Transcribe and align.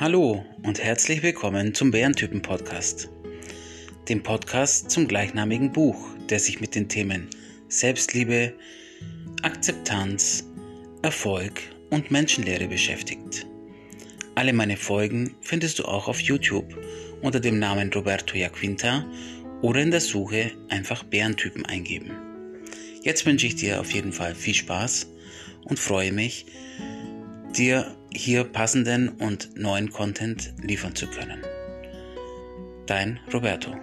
Hallo 0.00 0.44
und 0.62 0.78
herzlich 0.78 1.24
willkommen 1.24 1.74
zum 1.74 1.90
Bärentypen 1.90 2.40
Podcast, 2.40 3.10
dem 4.08 4.22
Podcast 4.22 4.92
zum 4.92 5.08
gleichnamigen 5.08 5.72
Buch, 5.72 5.98
der 6.30 6.38
sich 6.38 6.60
mit 6.60 6.76
den 6.76 6.88
Themen 6.88 7.28
Selbstliebe, 7.66 8.54
Akzeptanz, 9.42 10.48
Erfolg 11.02 11.62
und 11.90 12.12
Menschenlehre 12.12 12.68
beschäftigt. 12.68 13.44
Alle 14.36 14.52
meine 14.52 14.76
Folgen 14.76 15.34
findest 15.40 15.80
du 15.80 15.84
auch 15.86 16.06
auf 16.06 16.20
YouTube 16.20 16.78
unter 17.20 17.40
dem 17.40 17.58
Namen 17.58 17.92
Roberto 17.92 18.36
Jaquinta 18.36 19.04
oder 19.62 19.80
in 19.80 19.90
der 19.90 20.00
Suche 20.00 20.52
einfach 20.68 21.02
Bärentypen 21.02 21.66
eingeben. 21.66 22.12
Jetzt 23.02 23.26
wünsche 23.26 23.48
ich 23.48 23.56
dir 23.56 23.80
auf 23.80 23.90
jeden 23.90 24.12
Fall 24.12 24.36
viel 24.36 24.54
Spaß 24.54 25.08
und 25.64 25.80
freue 25.80 26.12
mich, 26.12 26.46
dir 27.56 27.97
hier 28.12 28.44
passenden 28.44 29.08
und 29.08 29.56
neuen 29.56 29.90
Content 29.90 30.52
liefern 30.62 30.94
zu 30.94 31.06
können. 31.06 31.42
Dein 32.86 33.20
Roberto. 33.32 33.74